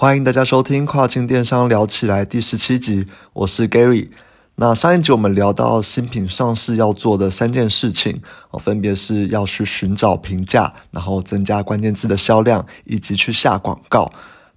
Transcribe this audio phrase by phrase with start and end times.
[0.00, 4.06] 欢迎大家收听《跨境电商聊起来》第十七集，我是 Gary。
[4.54, 8.22] 那上一集我们聊到新品上市要做的三件事情，
[8.52, 14.08] 哦，分别是要去寻找评价，然后增加关键字的销量，以及去下广告。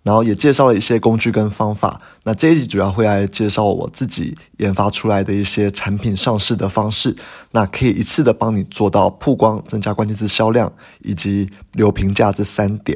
[0.03, 1.99] 然后也介绍了一些工具跟方法。
[2.21, 7.15] 那这一集主要会来介绍我自己研发出来的一些产品上市的方式，
[7.49, 10.71] 那可以一次的帮你做到曝光、增加关键字销量
[11.01, 12.95] 以及留评价这三点。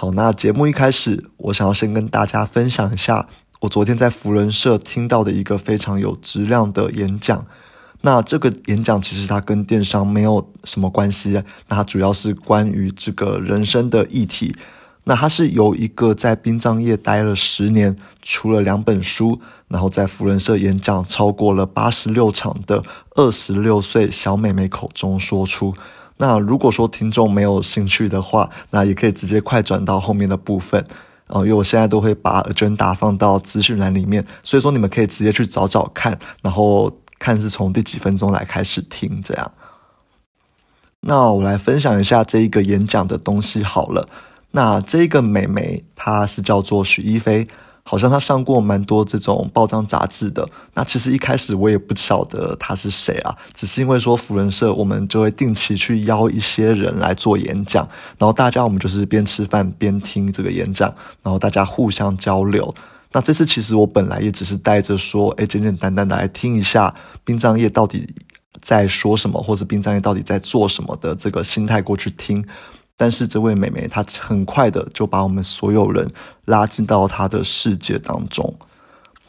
[0.00, 3.28] 好，那节目一开始，我想要先跟大家分享一下
[3.60, 7.44] 我昨天在福人社听到的一个非常有质量的演讲。
[8.00, 11.32] 那这个演讲其实它跟电商没有什么关系，
[11.68, 14.56] 那它主要是关于这个人生的议题。
[15.04, 22.82] 那它是由一个在殡葬业待了十年，出了两本书，然后在福人社演讲超过了八十六场的
[23.16, 25.74] 二十六岁小美眉口中说出。
[26.22, 30.84] 那如果说听众没有兴趣的话，那也可以直接快转到后面的部分，
[31.28, 39.50] 哦，因为我现在都会把 agenda 放到资讯栏里面，所以说你们可以直接去找找看，然后看是从第几分钟来开始听这样。
[41.00, 44.06] 那我来分享一下这一个演讲的东西好了。
[44.50, 47.48] 那这个美眉她是叫做许一飞。
[47.82, 50.48] 好像他上过蛮多这种报章杂志的。
[50.74, 60.92] 那其实一开始我也不晓得他是谁啊，只是因为说福人社我们就会定期去邀一些人来做演讲，然后大家我们就是边吃饭边听这个演讲，
[61.22, 62.72] 然后大家互相交流。
[63.12, 66.94] 那这次其实我本来也只是带着说，哎，简简单单的来听一下
[67.24, 68.06] 殡葬业到底
[68.62, 72.44] 在说什么，或是殡葬业到底在做什么的这个心态过去听。
[73.00, 76.06] 但是这位美眉她很快的就把我们所有人
[76.44, 78.54] 拉进到她的世界当中。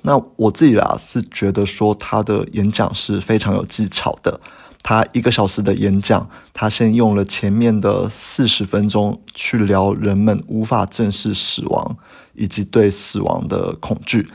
[0.01, 4.37] 那我自己啦是觉得说她的演讲是非常有技巧的。
[4.83, 11.97] 她一个小时的演讲，她先用了前面的四十分钟去聊人们无法正视死亡
[12.33, 14.27] 以及对死亡的恐惧。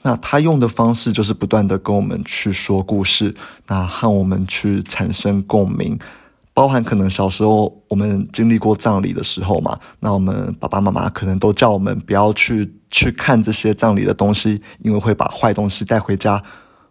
[0.00, 3.34] 那她用的方式就是不断的跟我们去说故事，
[3.66, 5.98] 那和我们去产生共鸣。
[6.54, 16.42] 包含可能小时候我们经历过葬礼的时候嘛，那我们爸爸妈妈可能都叫我们不要去去看这些葬礼的东西，因为会把坏东西带回家，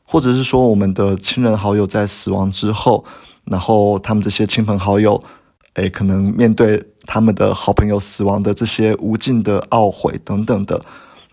[0.03, 3.05] 或者是说我们的亲人好友在死亡之后，
[3.45, 5.22] 然后他们这些亲朋好友，
[5.75, 10.83] 诶，可能面对他们的好朋友死亡的这些无尽的懊悔等等的，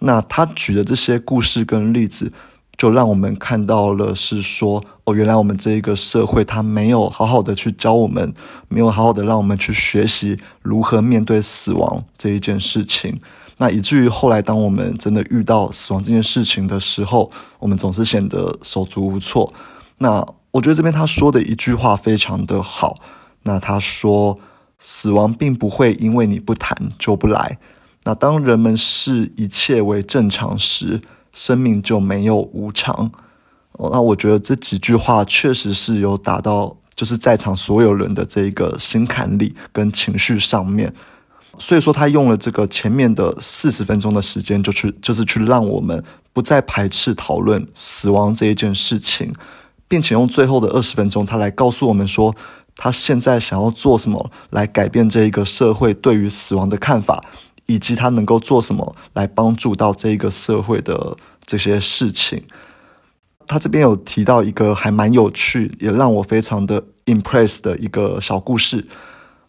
[0.01, 2.31] 那他举的这些故事跟例子。
[2.79, 8.33] 就让我们看到了，是说哦，原来我们这一个社会，它没有好好的去教我们，
[8.69, 13.21] 没有好好的让我们去学习如何面对死亡这一件事情。
[13.57, 17.29] 那以至于后来，当我们真的遇到死亡这件事情的时候，
[17.59, 19.53] 我们总是显得手足无措。
[19.99, 22.95] 那我觉得这边他说的一句话非常的好。
[23.43, 24.39] 那他说，
[24.79, 27.59] 死亡并不会因为你不谈就不来。
[28.05, 31.01] 那当人们视一切为正常时，
[31.39, 33.13] 生命就没有无常，
[33.93, 40.93] 那我觉得这几句话确实是有打到就是在场所有人的这一个心坎里跟情绪上面，
[41.57, 49.33] 所以说他用了这个前面的四十分钟的时间，就去就是去让我们不再排斥讨论死亡这一件事情，
[49.87, 52.35] 并且用最后的二十分钟，他来告诉我们说
[52.75, 57.25] 他现在想要做什么来改变这一个社会对于死亡的看法。
[57.69, 61.15] 以及他能够做什么来帮助到这个社会的
[61.45, 62.43] 这些事情，
[63.47, 68.87] 他这边有提到一个还蛮有趣，也让我非常的 impress 的一个小故事。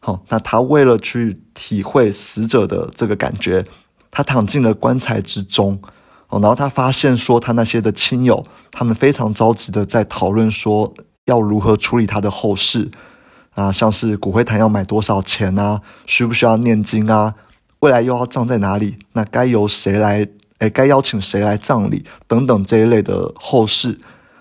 [0.02, 3.66] 好，那他为了去体会死者的这个感觉，
[4.12, 5.82] 他躺进了棺材之中。
[6.28, 10.94] 哦，然后他发现说，他那些的亲友，他们非常着急的在讨论说，
[11.26, 12.92] 要如何处理他的后事
[13.56, 17.34] 啊，像是骨灰坛要买多少钱啊，需不需要念经啊？
[17.80, 18.98] 未来又要葬在哪里？
[19.14, 20.28] 那该由谁来？
[20.60, 22.04] 诶，该邀请谁来葬礼？
[22.28, 23.98] 等等这一类的后事。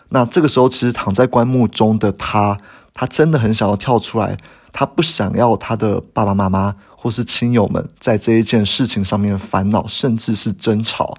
[0.08, 2.58] 那这个时候，其实躺在棺木中的他，
[2.92, 4.36] 他真的很想要跳出来。
[4.72, 11.16] 他不想要他的爸爸妈妈或是亲友们在这一件事情上面烦恼，甚至是争吵。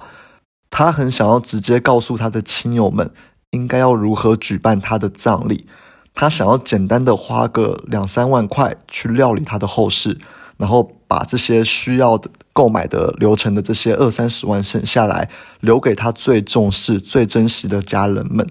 [0.70, 3.10] 他很想要直接告诉他的亲友们，
[3.52, 5.66] 应该要如何举办他的葬礼。
[6.14, 10.18] 他想要简单的花个两三万块去料理他的后事。
[10.60, 15.30] 然后把这些需要的购买的流程的这些二三十万省下来，
[15.62, 18.46] 留给他最重视、最珍惜的家人们。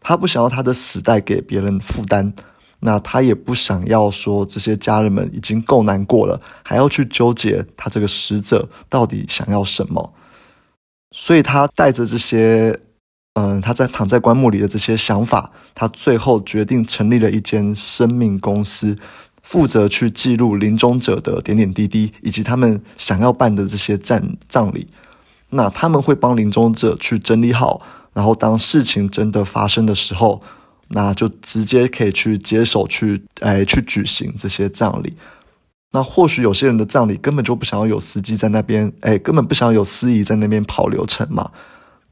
[0.00, 2.32] 他不想要他的死带给别人负担，
[2.80, 10.12] 那他也不想要说这些家人们已经够难过了，还要去纠结他这个死者到底想要什么。
[11.12, 12.76] 所以他带着这些，
[13.34, 18.98] 嗯，他在躺在棺木里的这些想法，他最后决定成立了一间生命公司。
[19.52, 24.18] 负责去记录临终者的点点滴滴，以及他们想要办的这些葬
[24.48, 24.86] 葬礼。
[25.50, 27.82] 那他们会帮临终者去整理好，
[28.14, 30.40] 然后当事情真的发生的时候，
[30.88, 35.12] 那就直接可以去接手去，哎，去举行这些葬礼。
[35.90, 41.50] 那或许有些人的葬礼根本就不想要有司机在那边，哎，根本不想要有司仪在那边跑流程嘛。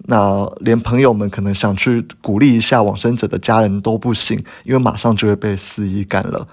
[0.05, 6.47] 那连朋友们可能想去鼓励一下往生者的家人都不行，因为马上就会被司仪赶了。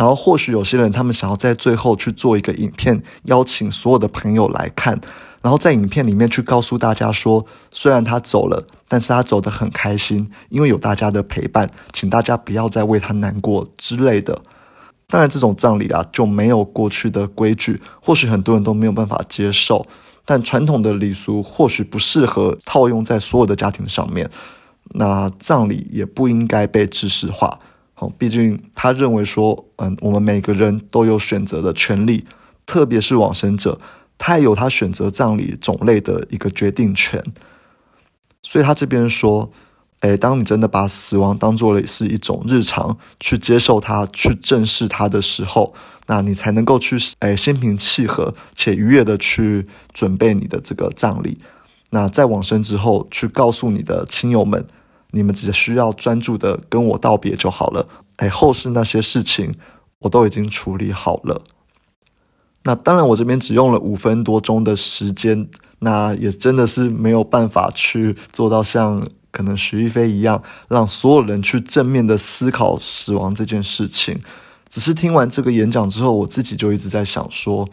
[0.00, 4.98] 然后或许有些人他们想要在最后去做一个影片，邀请所有的朋友来看，
[5.42, 14.40] 然后在影片里面去告诉大家说，虽然他走了，但是他走得很开心，因为有大家的陪伴，请大家不要再为他难过之类的。
[15.06, 19.86] 当然，这种葬礼啊就没有过去的规矩，或许很多人都没有办法接受。
[20.24, 24.30] 但传统的礼俗或许不适合套用在所有的家庭上面。
[24.94, 27.58] 那葬礼也不应该被知识化。
[28.00, 32.24] 好，毕竟他认为说，嗯，我们每个人都有选择的权利，
[32.64, 33.78] 特别是往生者，
[34.16, 37.22] 他也有他选择葬礼种类的一个决定权。
[38.42, 39.52] 所以他这边说。
[40.00, 45.74] 诶，当你真的把死亡当做了是一种日常，去接受它，去正视它的时候，
[46.06, 51.36] 那你才能够去诶心平气和且愉悦的去准备你的这个葬礼。
[51.90, 54.66] 那在往生之后，去告诉你的亲友们，
[55.12, 57.86] 你们只需要专注的跟我道别就好了。
[58.16, 59.54] 诶，后事那些事情
[60.00, 61.42] 我都已经处理好了。
[62.64, 65.48] 那当然，我这边只用了五分多钟的时间，
[65.78, 69.08] 那也真的是没有办法去做到像。
[69.32, 74.20] 可能徐一飞一样，让所有人去正面的思考死亡这件事情。
[74.68, 77.64] 只是听完这个演讲之后，我自己就一直在想说，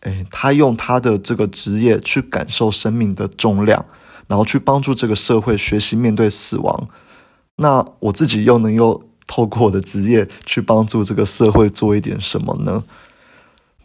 [0.00, 3.86] 诶，他用他的这个职业去感受生命的重量，
[4.26, 6.88] 然后去帮助这个社会学习面对死亡。
[7.56, 12.82] 那我自己又能又透过我的职业去帮助这个社会做一点什么呢？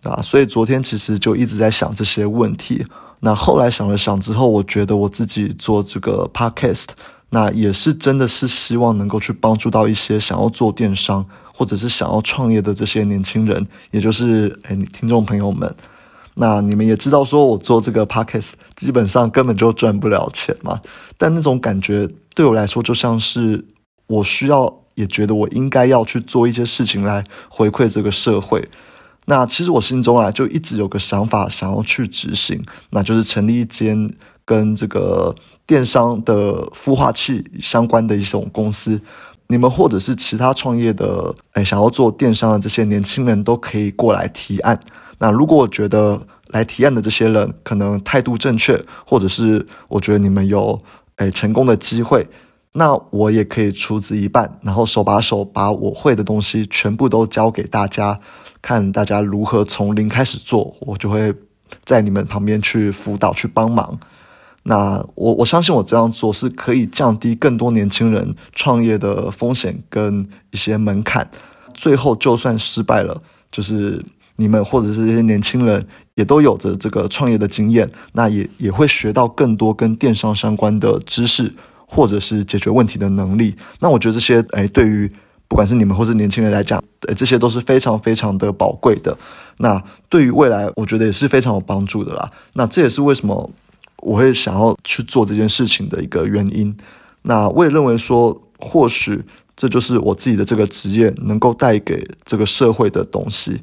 [0.03, 2.85] 啊，所以昨天其实就一直在想这些问题。
[3.21, 6.87] 那后来想了想之后，我觉得我自己做这个 podcast，
[7.29, 11.23] 那也是真的是希望能够去帮助到一些想要做电商
[11.53, 15.73] 或者是想要创业的这些年轻人，也就是诶听众朋友们。
[16.41, 20.81] 那你们也知道，说我做这个 podcast 基本上根本就赚不了钱嘛，
[21.15, 23.63] 但那种感觉对我来说，就像是
[24.07, 28.67] 我需要，也觉得我应该要去做一些事情来回馈这个社会。
[29.25, 32.59] 那其实我心中啊，就一直有个想法，想要去执行，
[32.89, 34.11] 那就是成立一间
[34.43, 35.35] 跟这个
[35.67, 38.99] 电商的孵化器相关的一种公司。
[39.51, 44.79] 你们或者是其他创业的，哎，想要做电商的这些年轻人都可以过来提案。
[45.19, 50.81] 那如果我觉得来提案的这些人可能态度正确，或者是我觉得你们有
[51.17, 52.25] 哎成功的机会，
[52.71, 58.17] 那我也可以出资一半，然后手把手把我会的东西全部都教给大家。
[58.61, 61.33] 看大家如何从零开始做，我就会
[61.83, 63.99] 在你们旁边去辅导、去帮忙。
[64.63, 71.29] 那我我相信我这样做是可以降低更多年轻人创业的风险跟一些门槛。
[71.73, 73.21] 最后就算失败了，
[73.51, 74.03] 就是
[74.35, 75.85] 你们或者是这些年轻人
[76.15, 81.53] 也都有着这个创业的经验，那也也会学到更多跟电商相关的知识，
[81.85, 83.55] 或者是解决问题的能力。
[83.79, 85.11] 那我觉得这些哎，对于。
[85.47, 89.17] 不管是你们或是年轻人来讲，呃，这些都是非常非常的宝贵的。
[89.57, 92.31] 那对于未来，我觉得也是非常有帮助的啦。
[92.53, 93.51] 那这也是为什么
[94.01, 96.75] 我会想要去做这件事情的一个原因。
[97.23, 99.23] 那我也认为说，或许
[99.55, 103.61] 这就是我自己的这个职业能够带给这个社会的东西。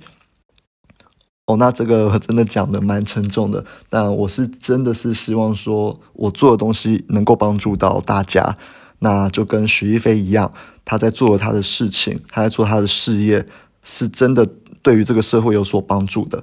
[1.47, 8.57] 哦，那这个真的讲的蛮沉重的，但我是真的是希望说我做的东西能够帮助到大家。
[9.01, 10.53] 那就跟许一飞一样。
[10.85, 13.47] 他在做他的事情，他在做他的事业，
[13.83, 14.47] 是真的
[14.83, 16.43] 对于这个社会有所帮助的。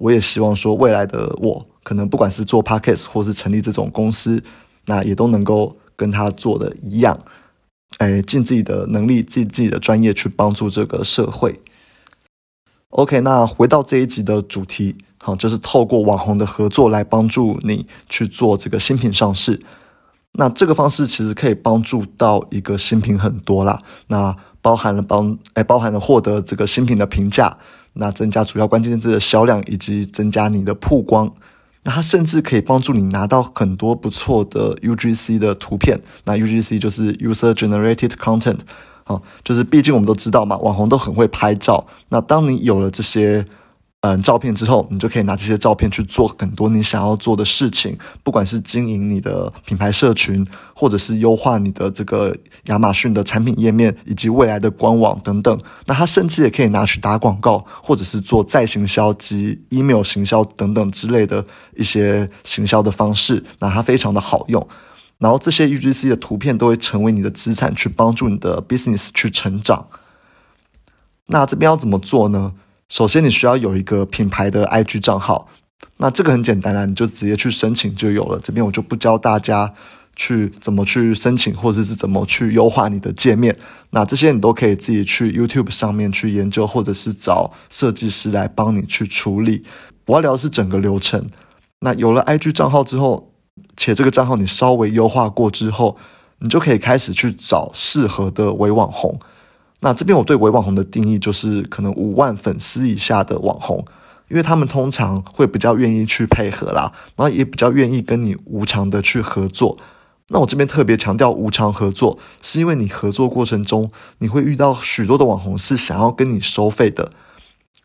[0.00, 4.42] 我也希望说，未来的我可能不管是做 podcast 或是成立这种公司，
[4.86, 7.16] 那也都能够跟他做的一样，
[7.98, 11.60] 哎，尽自己的能力，尽自己的专业去帮助这个社会。
[12.88, 19.60] OK，那回到这一集的主题，好，就是透过网红的合作来帮助你去做这个新品上市。
[20.32, 27.58] 那这个方式其实可以帮助到一个新品很多啦，那包含了帮哎包含了获得这个新品的评价，
[27.94, 31.32] 那增加主要关键字的销量，以及增加你的曝光。
[31.82, 35.98] 那它甚至可以帮助你拿到很多不错的 UGC 的图片。
[36.24, 38.58] 那 UGC 就是 User Generated Content，
[39.04, 41.86] 啊，就是毕竟我们都知道嘛，网红都很会拍照。
[42.10, 43.46] 那当你有了这些
[44.02, 55.60] 嗯照片之后，你就可以拿这些照片去做很多你想要做的事情，不管是经营你的品牌社群，或者是优化你的这个亚马逊的产品页面以及未来的官网等等。
[55.84, 61.44] 那它甚至也可以拿去打广告，或者是做再行销及 email 行销等等之类的
[61.76, 63.44] 一些行销的方式。
[63.58, 64.66] 那它非常的好用。
[65.18, 69.86] 然后这些 UGC 的图片都会成为你的资产，去帮助你的 business 去成长。
[71.26, 72.54] 那这边要怎么做呢？
[72.90, 75.48] 首先你需要有一个品牌的 IG 账号，
[75.96, 78.38] 那这个很简单啦，你就直接去申请就有了。
[78.44, 79.72] 这边我就不教大家
[80.14, 83.56] 去怎么去申请，或者是怎么去优化你的界面。
[83.88, 89.64] 那这些你都可以自己去 YouTube 上面去研究，或者是找设计师来帮你去处理。
[90.04, 91.30] 我要聊的是整个流程。
[91.78, 93.28] 那有了 IG 账号之后。
[93.76, 95.96] 且这个账号你稍微优化过之后，
[96.38, 99.18] 你就可以开始去找适合的伪网红。
[99.80, 103.84] 那这边我对伪网红的定义就是可能五万粉丝以下的网红，
[104.28, 109.78] 因为他们通常会比较愿意去配合啦，然后也比较愿意跟你无偿的去合作。
[110.28, 117.10] 那我这边特别强调无偿合作，是因为你合作过程中你会遇到许多的网红是想要跟你收费的。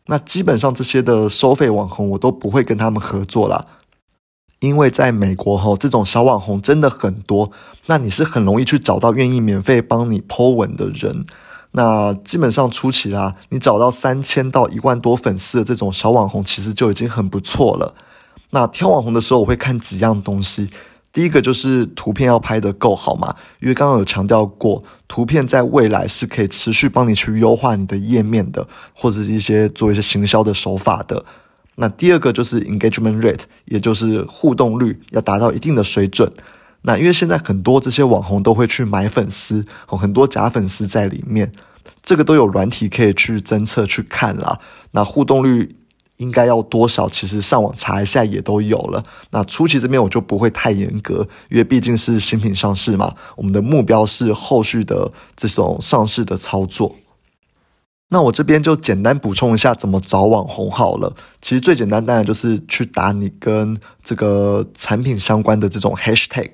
[0.07, 3.65] 那基本上这些的收费网红我都不会跟他们合作啦。
[4.59, 7.51] 因为在美国哈，这种小网红真的很多，
[7.87, 11.25] 那你是很容易去找到愿意免费帮你 Po 文的人。
[11.77, 17.94] 那基本上初期啦，你找到三千到一万多粉丝的这种小网红，其实就已经很不错了。
[18.51, 20.70] 那挑网红的时候，我会看几样东西。
[21.12, 31.25] 第一个就是图片要拍得够好嘛，因为刚刚有强调过，图片在未来是可以持续帮你去优化你的页面的，或者是一些做一些行销的手法的。
[31.75, 36.32] 那第二个就是 engagement rate，也就是互动率要达到一定的水准。
[36.88, 41.51] 那因为现在很多这些网红都会去买粉丝，很多假粉丝在里面，
[42.04, 44.60] 这个都有软体可以去侦测去看啦。
[44.92, 45.75] 那互动率
[46.18, 47.10] 应该要多少？
[47.10, 49.04] 其实上网查一下也都有了。
[49.32, 56.96] 那初期这边我就不会太严格，因为毕竟是新品上市嘛，我们的目标是后续的这种上市的操作。
[58.09, 61.12] 那我这边就简单补充一下怎么找网红好了。
[61.41, 66.51] 其实最简单当然就是去打你跟这个产品相关的这种 hashtag，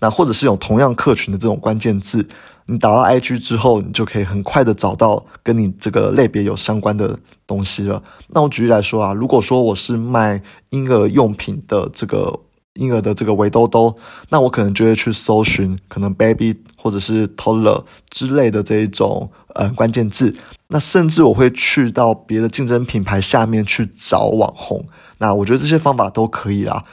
[0.00, 2.26] 那或者是有同样客群的这种关键字，
[2.66, 8.02] 你打到 IG 之后，你就可以很快的找到跟你这个类别有相关的东西了。
[8.28, 12.40] 那我举例来说啊，如果说我是卖婴儿用品的这个
[12.74, 13.96] 婴儿的这个围兜兜，
[14.28, 20.34] 那我可能就会去搜寻可能 baby 或者是 toddler 之类的这一种呃关键字。
[20.68, 24.84] 那甚至我会去到别的竞争品牌下面去找网红，
[25.18, 26.84] 那我觉得这些方法都可以啦。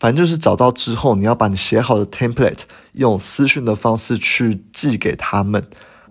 [0.00, 2.60] 反正就是找到之后，你要把你写好的 template
[2.94, 5.62] 用私讯的方式去寄给他们。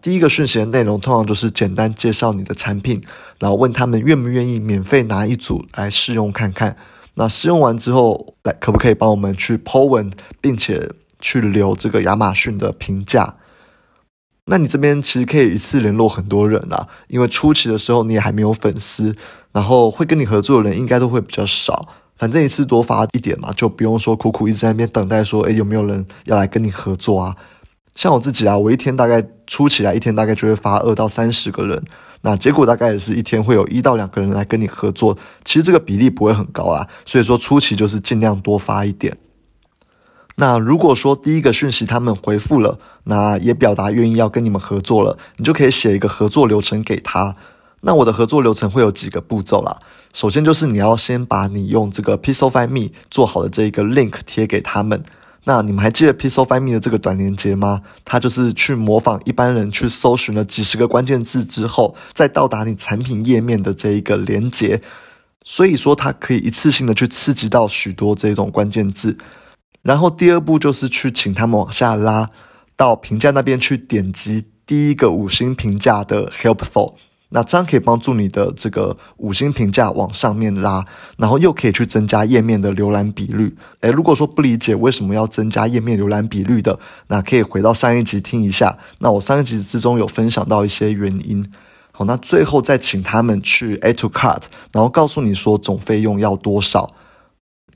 [0.02, 3.02] 第一个讯息的内容通常就是简单介绍你的产品，
[3.40, 6.76] 然后问他们愿不愿意免费拿一组来试用看看。
[7.16, 10.90] 那试用完之后，来可不可以帮我们去 po 文，并且
[11.20, 13.36] 去留这个亚马逊的评价？
[14.46, 19.16] 那你这边其实可以一次联络很多人啦，因为初期的时候你也还没有粉丝，
[19.52, 21.88] 然后会跟你合作的人应该都会比较少。
[22.18, 27.36] 反正一次多发一点嘛，就不用说苦苦一直在那边等待说，诶有没有人要来跟你合作啊？
[27.96, 31.84] 像我自己啊，我一天大概初起来一天大概就会发二到三十个人，
[32.22, 39.18] 那结果大概也是一天会有一到两个人来跟你合作，其实这个比例不会很高啊，所以说初期就是尽量多发一点。
[40.36, 47.36] 那如果说第一个讯息他们回复了，那也表达愿意要跟你们合作了，你就可以写一个合作流程给他。
[47.82, 49.80] 那我的合作流程会有几个步骤啦。
[50.14, 55.04] 首先就是你要先把你用这个 p i x e l Find Me 做好的这一个 link 贴给他们。
[55.44, 57.82] 那你们还记得 p i x e l Find Me 的这个短链接吗？
[58.06, 64.82] 它就是去模仿一般人去搜寻了几十个关键字之后，再到达你产品页面的这一个连接。
[65.44, 69.18] 所以说它可以一次性的去刺激到许多这种关键字。
[69.82, 72.30] 然后第二步就是去请他们往下拉，
[72.76, 76.94] 到评价那边去点击第一个五星评价的 helpful，
[77.34, 80.86] 那这样可以帮助你的这个五星评价往上面拉，
[81.18, 83.56] 然后又可以去增加页面的浏览比率。
[83.80, 88.78] 诶，如果说不理解为什么要增加页面浏览比率的，那可以回到上一集听一下。
[89.00, 91.50] 那我上一集之中有分享到一些原因。
[91.94, 96.94] 好，那最后再请他们去 add to cart，然后告诉你说总费用要多少。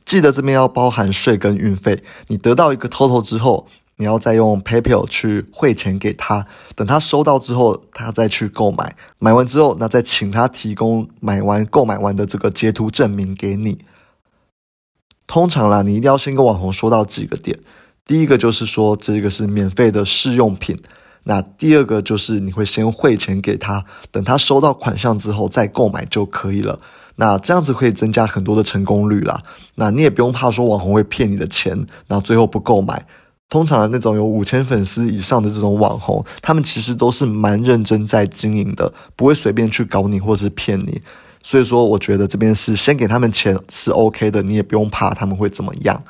[0.04, 2.04] 记得这边要包含税跟运费。
[2.28, 6.46] 你得到一个 total 之后，你要再用 PayPal 去汇钱给他。
[6.76, 8.96] 等他收到之后，他再去购买。
[9.20, 13.80] 买完之后，那再请他提供买完购买完的这个截图证明给你。
[15.28, 17.58] 通常啦，你一定要先跟网红说到几个点。
[18.06, 20.80] 第一个就是说这个是免费的试用品。
[21.24, 26.80] 那第二个就是你会先汇钱给他，等他收到款项之后再购买就可以了。
[27.16, 29.42] 那这样子可以增加很多的成功率啦。
[29.74, 31.76] 那你也不用怕说网红会骗你的钱，
[32.06, 33.04] 然后最后不购买。
[33.50, 41.02] 通常的那种有五千粉丝以上的这种网红，他们其实都是蛮认真在经营的，不会随便去搞你或者是骗你。
[41.44, 46.04] 所以说，我觉得这边是先给他们钱是 OK 的，你也不用怕他们会怎么样。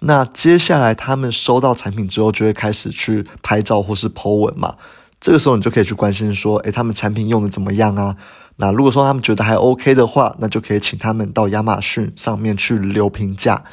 [0.00, 4.74] 那接下来他们收到产品之后，就会开始去拍照或是 Po 文嘛。
[5.18, 8.14] 这个时候你就可以去关心说，诶，他们产品用的怎么样啊？
[8.56, 13.64] 那如果说他们觉得还 OK 的话，那就可以请他们到亚马逊上面去留评价。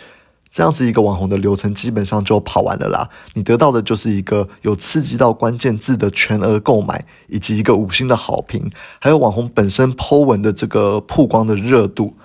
[0.53, 3.09] 这样子一个网红的流程基本上就跑完了啦。
[3.33, 12.15] 你得到的就是一个有刺激到关键字的全额购买，以及一个五星的好评，还有网红本身 Po 文的这个曝光的热度。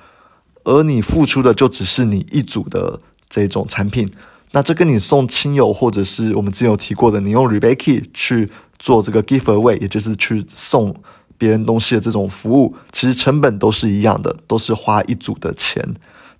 [0.63, 3.01] 而你付出的就只是你一组的。
[3.31, 4.11] 这种产品，
[4.53, 10.97] 那这跟你送亲友，或者是我们之前有提过的，你用 Rebecca 去做这个 Give Away，也就是去送
[11.37, 15.87] 别人东西的这种服务，其实成本都是一样的，都是花一组的钱。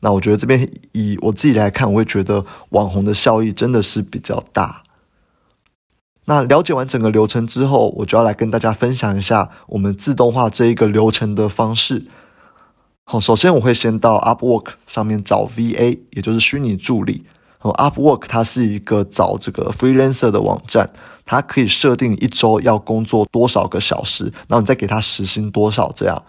[0.01, 4.83] 那我觉得这边以我自己来看，我会觉得网红的效益真的是比较大。
[6.27, 12.05] 那了解完整个流程之后，我就要来跟大家分享一下我们自动化这一个流程的方式。
[13.05, 17.25] 好，首先我会先到 Upwork 上面找 VA，也就是虚拟助理。
[17.61, 20.89] 哦，Upwork 它是一个找这个 freelancer 的网站，
[21.25, 26.23] 它可以设定一周要工作多少个小时，然后你再给他时薪多少这样。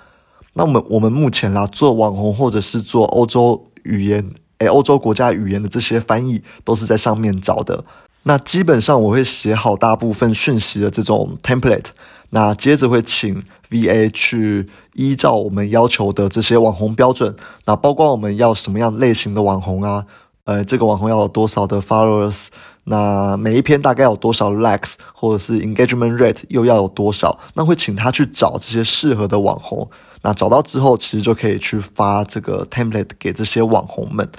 [0.53, 7.83] 那我们我们目前啦做网红或者是做欧洲语言，诶，欧洲国家语言的这些翻译都是在上面找的。
[8.23, 11.85] 那基本上我会写好大部分讯息的这种 template。
[12.31, 13.41] 那接着会请
[13.71, 20.05] VA 去依照我们要求的这些网红标准，那包括我们要什么样类型的网红啊？
[20.43, 22.47] 呃，这个网红要有多少的 followers？
[22.83, 27.39] 那每一篇大概有多少 likes，或者是 engagement rate 又要有多少？
[27.53, 29.89] 那会请他去找这些适合的网红。
[30.21, 34.29] 那找到之后，其实就可以去发这个 template 给这些网红们。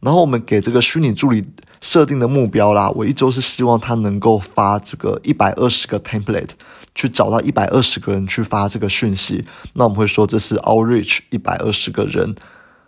[0.00, 1.44] 然后我们给这个虚拟助理
[1.80, 6.50] 设定的目标啦，我一周是希望他能够发这个一百二十个 template。
[6.96, 12.32] 去找到一百二十个人去发这个讯息，那我们会说这是 outreach 一百二十个人，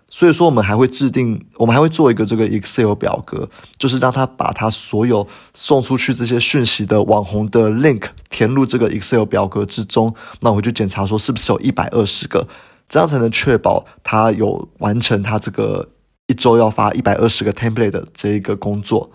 [0.09, 12.47] 所以说我们还会制定，我们还会做一个这个 Excel 表格，就是让他把他所有送出去这些讯息的网红的 link 填入这个 Excel 表格之中，那我就检查说是不是有一百二十个，
[12.89, 15.89] 这样才能确保他有完成他这个
[16.29, 19.11] 一周要发一百二十个 template 的这一个工作。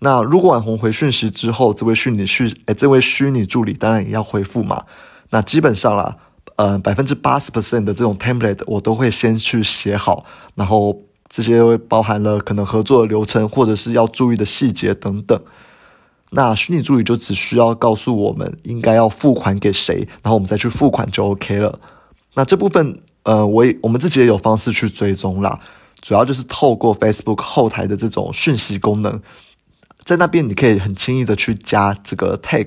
[0.00, 4.84] 那如果网红回讯息之后，这位虚拟虚诶，这位虚拟助理当然也要回复嘛。
[5.30, 6.16] 那基本上啦，
[6.56, 10.96] 呃，百分之八十 percent 的这种 template 我都会先去写好，然后
[11.28, 15.40] 这些包含了可能合作的流程或者是要注意的细节等等。
[16.30, 21.78] 那虚拟助理就只需要告诉我们应该要付款给谁，然后我们再去付款就 OK 了。
[22.34, 25.58] 那这部分呃，我也我们自己也有方式去追踪啦，
[26.00, 29.20] 主要就是透过 Facebook 后台的这种讯息功能。
[30.04, 32.66] 在那边，你可以很轻易的去加这个 tag。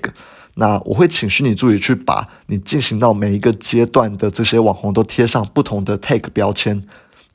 [0.55, 6.81] 那我会请虚拟助理去把你进行到每一个阶段的这些网红都贴上不同的 tag 标签。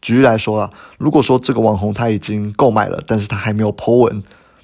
[0.03, 4.23] 举例来说啊，如果说这个网红他已经购买了，但是他还没有 po 文，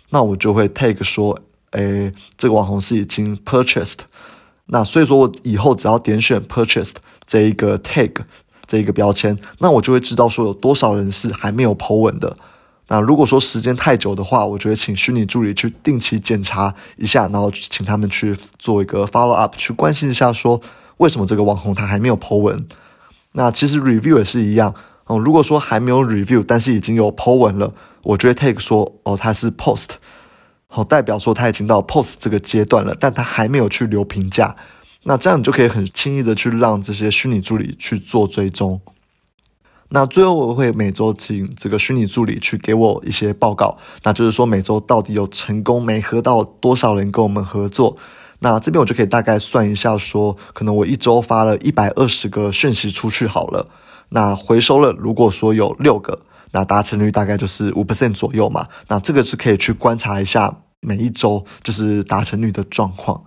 [0.08, 1.38] 那我就会 tag 说，
[1.72, 3.98] 诶，这个网红是已经 purchased。
[4.66, 6.94] 那所以说我以后只要点选 purchased
[7.26, 8.12] 这一个 tag
[8.66, 12.34] 这一个标签，那我就会知道说有多少人是还没有 po 文的。
[12.88, 20.60] 那如果说时间太久的话，我觉得请虚拟助理去定期检查一下，然后请他们去做一个 follow up，去关心一下，说
[20.98, 22.66] 为什么这个网红他还没有 po 文。
[23.32, 24.72] 那其实 review 也是一样
[25.06, 25.18] 哦。
[25.18, 27.72] 如果说还没有 review，但是已经有 po 文了，
[28.02, 29.88] 我觉得 take 说哦他是 post，
[30.68, 34.54] 好代表说他已经到 post 这个阶段了，但他还没有去留评价。
[35.02, 38.80] 那这样你就可以很轻易的去让这些虚拟助理去做追踪。
[39.88, 47.96] 那最后我会每周请这个虚拟助理去给我一些报告，那就是说每周到底有成功没合到多少人跟我们合作。
[48.40, 53.66] 那这边我就可以大概算一下，说可能我一周发了一百二十个讯息出去好了，
[54.10, 56.20] 那回收了如果说有六个，
[56.50, 58.66] 那达成率大概就是五 percent 左右嘛。
[58.88, 63.22] 那这个是可以去观察一下每一周就是达成率的状况。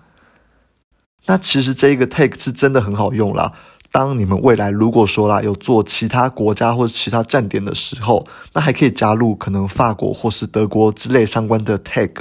[1.26, 3.54] 那其实这个 take 是真的很好用啦。
[3.92, 12.12] 当你们未来如果说啦有做其他国家或者其他站点的时候，那还可以加入可能法国或是德国之类相关的 tag。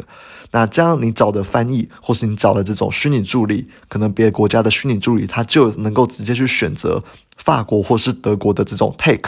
[0.51, 7.03] 那这样你找的翻译或是你找的这种虚拟助理，可能别的国家的虚拟助理他就能够直接去选择
[7.37, 9.21] 法国或是德国的这种 tag，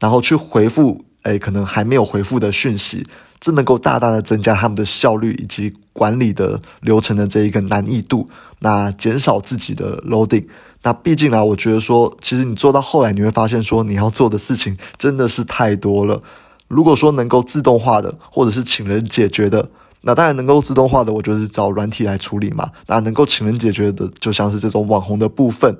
[0.00, 3.04] 然后去回复诶可能还没有回复的讯息，
[3.40, 8.26] 这能够大大的增加他们的效率以及管理的流程的这一个难易度，
[8.60, 10.46] 那减少自己的 loading。
[10.84, 16.22] 那毕竟呢，我觉得说，其实你做到后来，你会发现说，你要做的事情真的是太多了。
[16.68, 19.66] 如果说能够自动化的，或者是请人解决的，
[20.02, 22.70] 那当然能够自动化的，我就是找软体来处理嘛。
[22.86, 25.74] 那能够请人解决的，就像是这种网红的部分，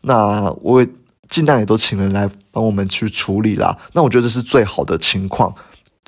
[0.00, 0.88] 那我也
[1.28, 3.76] 尽量也都请人来帮我们去处理啦。
[3.92, 5.54] 那我觉得这是最好的情况，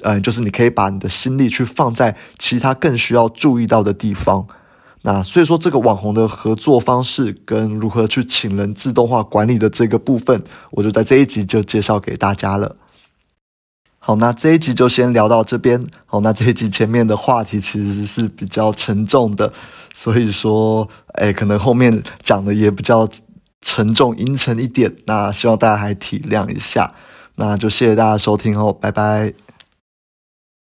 [0.05, 4.47] 嗯，就是你可以把你的心力去放在其他更需要注意到的地方。
[5.03, 12.77] 那所以说，这个网红的合作方式跟如何去请人自动化管理的这个部分，我就在这一集就介绍给大家了。
[14.01, 15.87] 好，那这一集就先聊到这边。
[16.07, 19.53] 好，那这一集前面的话题其实是比较沉重的，
[19.95, 23.09] 所以说，哎，可能后面讲的也比较
[23.61, 24.93] 沉重阴沉一点。
[25.05, 26.93] 那希望大家还体谅一下。
[27.37, 29.33] 那就谢谢大家收听哦，拜拜。